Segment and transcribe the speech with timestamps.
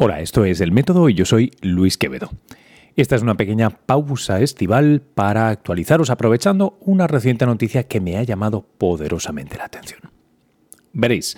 [0.00, 2.30] Hola, esto es El Método y yo soy Luis Quevedo.
[2.94, 8.22] Esta es una pequeña pausa estival para actualizaros aprovechando una reciente noticia que me ha
[8.22, 9.98] llamado poderosamente la atención.
[10.92, 11.36] Veréis,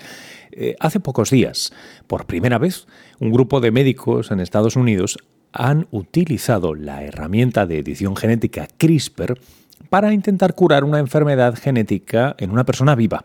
[0.52, 1.72] eh, hace pocos días,
[2.06, 2.86] por primera vez,
[3.18, 5.16] un grupo de médicos en Estados Unidos
[5.52, 9.40] han utilizado la herramienta de edición genética CRISPR
[9.88, 13.24] para intentar curar una enfermedad genética en una persona viva.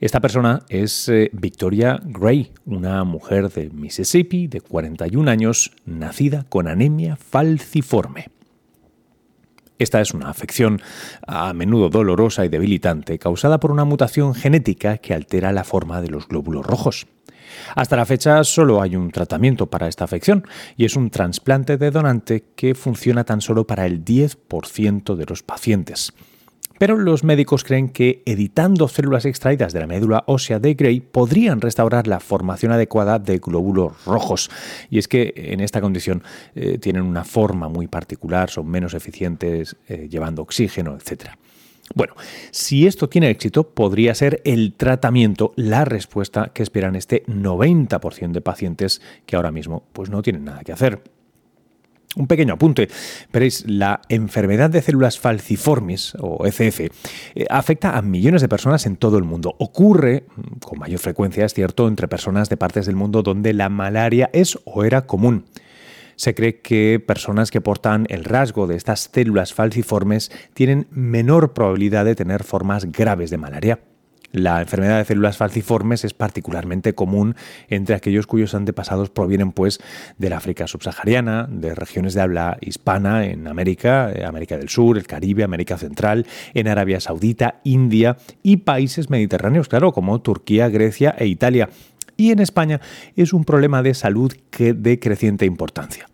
[0.00, 6.68] Esta persona es eh, Victoria Gray, una mujer de Mississippi de 41 años, nacida con
[6.68, 8.26] anemia falciforme.
[9.78, 10.80] Esta es una afección
[11.26, 16.08] a menudo dolorosa y debilitante causada por una mutación genética que altera la forma de
[16.08, 17.06] los glóbulos rojos.
[17.74, 21.90] Hasta la fecha solo hay un tratamiento para esta afección y es un trasplante de
[21.90, 26.12] donante que funciona tan solo para el 10% de los pacientes.
[26.84, 31.62] Pero los médicos creen que editando células extraídas de la médula ósea de Gray podrían
[31.62, 34.50] restaurar la formación adecuada de glóbulos rojos.
[34.90, 36.22] Y es que en esta condición
[36.54, 41.30] eh, tienen una forma muy particular, son menos eficientes eh, llevando oxígeno, etc.
[41.94, 42.12] Bueno,
[42.50, 48.40] si esto tiene éxito, podría ser el tratamiento, la respuesta que esperan este 90% de
[48.42, 51.00] pacientes que ahora mismo pues, no tienen nada que hacer.
[52.16, 52.88] Un pequeño apunte.
[53.32, 56.90] Veréis, la enfermedad de células falciformes, o ECF, eh,
[57.50, 59.56] afecta a millones de personas en todo el mundo.
[59.58, 63.68] Ocurre, mm, con mayor frecuencia, es cierto, entre personas de partes del mundo donde la
[63.68, 65.46] malaria es o era común.
[66.16, 72.04] Se cree que personas que portan el rasgo de estas células falciformes tienen menor probabilidad
[72.04, 73.80] de tener formas graves de malaria.
[74.34, 77.36] La enfermedad de células falciformes es particularmente común
[77.68, 79.78] entre aquellos cuyos antepasados provienen pues
[80.18, 85.06] del África subsahariana, de regiones de habla hispana en América, eh, América del Sur, el
[85.06, 91.28] Caribe, América Central, en Arabia Saudita, India y países mediterráneos, claro, como Turquía, Grecia e
[91.28, 91.68] Italia.
[92.16, 92.80] Y en España
[93.14, 96.08] es un problema de salud que de creciente importancia.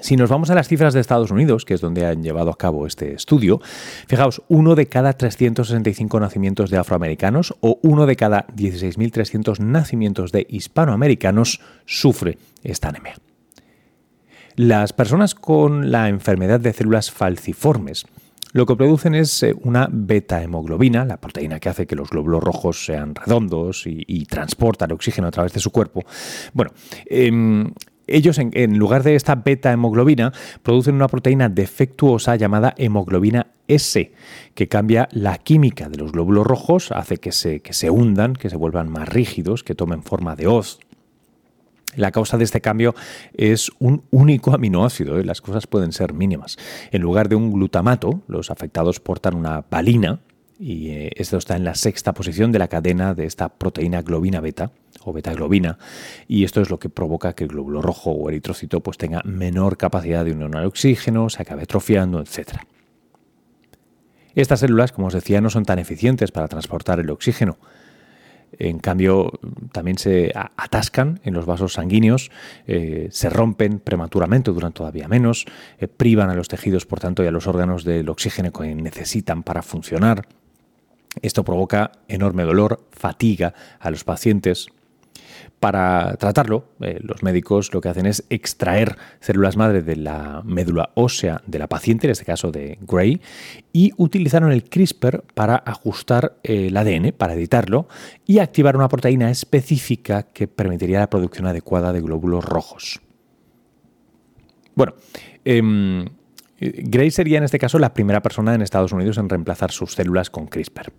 [0.00, 2.56] Si nos vamos a las cifras de Estados Unidos, que es donde han llevado a
[2.56, 3.60] cabo este estudio,
[4.06, 10.46] fijaos, uno de cada 365 nacimientos de afroamericanos o uno de cada 16.300 nacimientos de
[10.48, 13.16] hispanoamericanos sufre esta anemia.
[14.56, 18.06] Las personas con la enfermedad de células falciformes
[18.52, 22.84] lo que producen es eh, una beta-hemoglobina, la proteína que hace que los glóbulos rojos
[22.84, 26.04] sean redondos y, transportan oxígeno a través de su cuerpo.
[26.52, 26.72] Bueno,
[27.06, 27.72] em,
[28.10, 30.32] ellos, en, lugar de esta beta-hemoglobina,
[30.62, 34.12] producen una proteína defectuosa llamada hemoglobina S,
[34.54, 38.50] que cambia la química de los glóbulos rojos, hace que se, que se hundan, que
[38.50, 40.80] se vuelvan más rígidos, que tomen forma de hoz.
[41.96, 42.94] La causa de este cambio
[43.34, 45.24] es un único aminoácido, ¿eh?
[45.24, 46.56] las cosas pueden ser mínimas.
[46.92, 50.20] En lugar de un glutamato, los afectados portan una valina,
[50.58, 54.40] y eh, esto está en la sexta posición de la cadena de esta proteína globina
[54.40, 54.70] beta
[55.04, 55.78] o beta-globina
[56.28, 59.76] y esto es lo que provoca que el glóbulo rojo o eritrocito pues tenga menor
[59.76, 62.60] capacidad de unir al oxígeno, se acabe atrofiando, etc.
[64.34, 67.58] Estas células, como os decía, no son tan eficientes para transportar el oxígeno.
[68.58, 69.32] En cambio,
[69.72, 72.30] también se atascan en los vasos sanguíneos,
[72.66, 75.46] eh, se rompen prematuramente, duran todavía menos,
[75.78, 79.44] eh, privan a los tejidos, por tanto, y a los órganos del oxígeno que necesitan
[79.44, 80.26] para funcionar.
[81.22, 84.68] Esto provoca enorme dolor, fatiga a los pacientes.
[85.60, 90.88] Para tratarlo, eh, los médicos lo que hacen es extraer células madre de la médula
[90.94, 93.20] ósea de la paciente, en este caso de Gray,
[93.70, 97.88] y utilizaron el CRISPR para ajustar el ADN, para editarlo,
[98.24, 103.02] y activar una proteína específica que permitiría la producción adecuada de glóbulos rojos.
[104.74, 104.94] Bueno,
[105.44, 106.06] em,
[106.58, 110.30] Gray sería en este caso la primera persona en Estados Unidos en reemplazar sus células
[110.30, 110.90] con CRISPR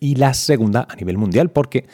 [0.00, 1.86] y la segunda a nivel mundial, porque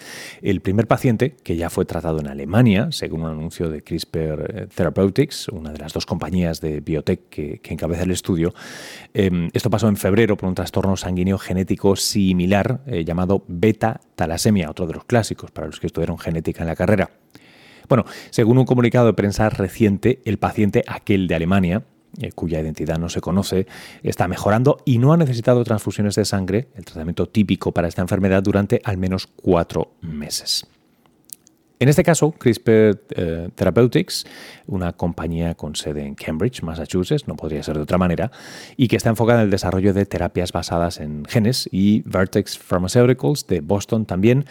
[0.43, 4.67] el primer paciente, que ya fue tratado en Alemania, según un anuncio de CRISPR eh,
[4.75, 8.55] Therapeutics, una de las dos compañías de biotech que, encabeza el estudio,
[9.15, 14.87] em, esto pasó en febrero por un trastorno sanguíneo genético similar eh, llamado beta-talasemia, otro
[14.87, 17.11] de los clásicos para los que estudiaron genética en la carrera.
[17.89, 21.85] Bueno, según un comunicado de prensa reciente, el paciente, aquel de Alemania,
[22.21, 23.67] eh, cuya identidad no se conoce,
[24.03, 28.43] está mejorando y no ha necesitado transfusiones de sangre, el tratamiento típico para esta enfermedad,
[28.43, 30.67] durante al menos cuatro meses.
[31.81, 34.25] En este caso, CRISPR eh, Therapeutics,
[34.67, 38.31] una compañía con sede en Cambridge, Massachusetts, no podría ser de otra manera,
[38.77, 43.49] y que está enfocada en el desarrollo de terapias basadas en genes, y Vertex Pharmaceuticals
[43.49, 44.45] de Boston también,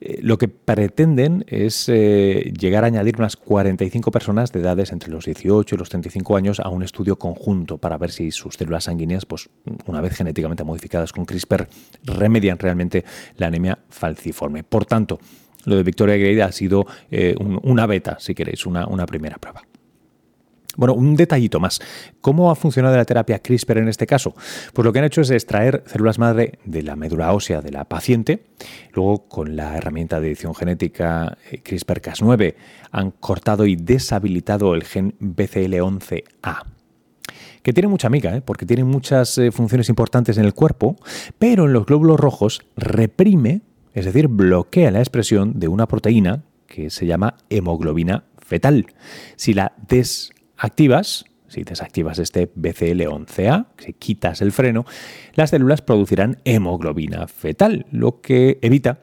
[0.00, 5.10] eh, lo que pretenden es eh, llegar a añadir unas 45 personas de edades entre
[5.10, 8.84] los 18 y los 35 años a un estudio conjunto para ver si sus células
[8.84, 9.50] sanguíneas, pues
[9.86, 11.68] una vez genéticamente modificadas con CRISPR,
[12.04, 13.04] remedian realmente
[13.36, 14.64] la anemia falciforme.
[14.64, 15.18] Por tanto,
[15.64, 19.62] Lo de Victoria Grade ha sido eh, una beta, si queréis, una, primera prueba.
[20.76, 21.80] Bueno, un detallito más.
[22.20, 24.34] ¿Cómo ha funcionado la terapia CRISPR en este caso?
[24.72, 27.84] Pues lo que han hecho es extraer células madre de la médula ósea de la
[27.84, 28.44] paciente.
[28.92, 32.54] Luego, con la herramienta de edición genética eh, CRISPR-Cas9,
[32.92, 36.64] han cortado y deshabilitado el gen BCL11A
[37.62, 38.40] que tiene mucha amiga, ¿eh?
[38.40, 40.96] porque tiene muchas eh, funciones importantes en el cuerpo,
[41.38, 43.62] pero en los glóbulos rojos reprime,
[43.94, 48.86] es decir, bloquea la expresión de una proteína que se llama hemoglobina fetal.
[49.36, 54.84] Si la des activas, si desactivas este BCL11A, si quitas el freno,
[55.34, 59.00] las células producirán hemoglobina fetal, lo que evita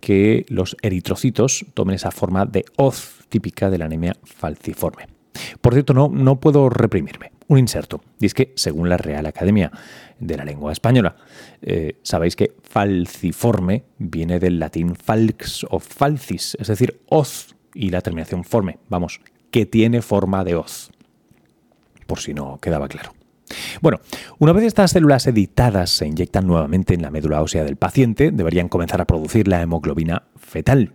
[0.00, 5.19] que los eritrocitos tomen esa forma de hoz típica de la anemia falciforme.
[5.60, 7.32] Por cierto, no, no puedo reprimirme.
[7.48, 8.00] Un inserto.
[8.20, 9.72] Es que, según la Real Academia
[10.18, 11.16] de la Lengua Española,
[11.62, 18.02] eh, sabéis que falciforme viene del latín falx o falcis, es decir, hoz y la
[18.02, 20.90] terminación forme, vamos, que tiene forma de hoz
[22.10, 23.12] por si no quedaba claro.
[23.80, 24.00] Bueno,
[24.40, 28.68] una vez estas células editadas se inyectan nuevamente en la médula ósea del paciente, deberían
[28.68, 30.92] comenzar a producir la hemoglobina fetal.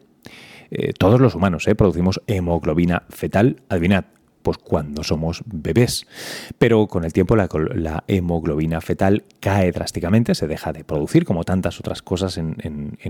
[0.71, 3.61] Eh, todos los humanos eh, producimos hemoglobina fetal.
[3.69, 4.05] Adivinad,
[4.45, 6.05] pues cuando somos bebés.
[6.59, 11.79] Pero con el tiempo la, hemoglobina fetal cae drásticamente, se deja de producir, como tantas
[11.79, 12.55] otras cosas en,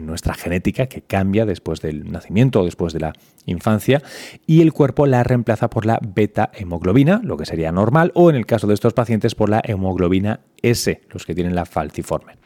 [0.02, 3.14] nuestra genética que cambia después del nacimiento o después de la
[3.46, 4.02] infancia,
[4.48, 8.38] y el cuerpo la reemplaza por la beta hemoglobina, lo que sería normal, o en
[8.38, 12.44] el caso de estos pacientes por la hemoglobina S, los que tienen la falciforme.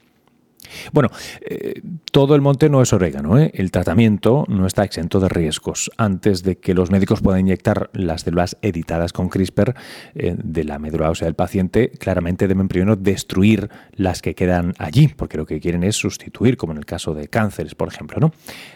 [0.92, 1.10] Bueno,
[1.42, 1.82] eh,
[2.12, 3.38] todo el monte no es orégano.
[3.38, 3.52] ¿eh?
[3.54, 5.92] El tratamiento no está exento de riesgos.
[5.98, 9.76] Antes de que los médicos puedan inyectar las células editadas con CRISPR
[10.16, 15.08] eh, de la médula ósea del paciente, claramente deben primero destruir las que quedan allí,
[15.08, 18.20] porque lo que quieren es sustituir, como en el caso de cánceres, por ejemplo.
[18.20, 18.32] ¿no?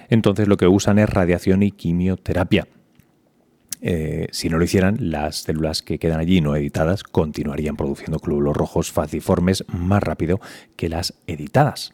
[0.09, 2.67] Entonces lo que usan es radiación y quimioterapia.
[3.85, 8.55] Eh, si no lo hicieran, las células que quedan allí no editadas continuarían produciendo glóbulos
[8.55, 10.39] rojos faciformes más rápido
[10.77, 11.93] que las editadas.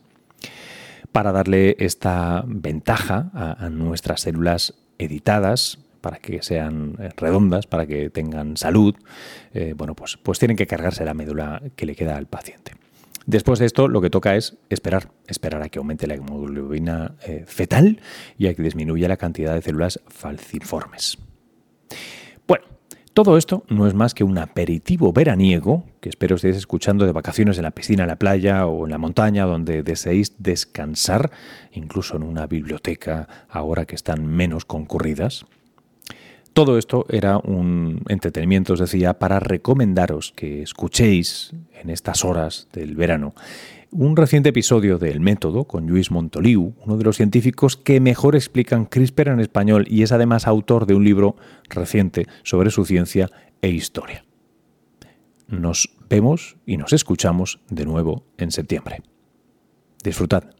[1.12, 8.12] Para darle esta ventaja a, nuestras células editadas, para que sean eh, redondas, para que
[8.12, 8.96] tengan salud,
[9.56, 12.74] eh, bueno, pues, pues tienen que cargarse la médula que le queda al paciente.
[13.26, 17.16] Después de esto, lo que toca es esperar, esperar a que aumente la hemoglobina
[17.46, 18.00] fetal
[18.38, 21.18] y a que disminuya la cantidad de células falciformes.
[23.20, 27.58] Todo esto no es más que un aperitivo veraniego que espero estéis escuchando de vacaciones
[27.58, 31.30] en la piscina, en la playa o en la montaña, donde deseéis descansar,
[31.74, 35.46] incluso en una biblioteca ahora que están menos concurridas.
[36.54, 42.96] Todo esto era un entretenimiento, os decía, para recomendaros que escuchéis en estas horas del
[42.96, 43.34] verano
[43.92, 48.86] un reciente episodio del Método con Luis Montoliu, uno de los científicos que mejor explican
[48.86, 51.36] CRISPR en español y es además autor de un libro
[51.70, 53.30] reciente sobre su ciencia
[53.62, 54.26] e historia.
[55.48, 59.02] Nos vemos y nos escuchamos de nuevo en septiembre.
[60.04, 60.59] Disfrutad.